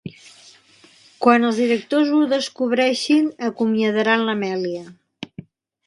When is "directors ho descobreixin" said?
1.63-3.31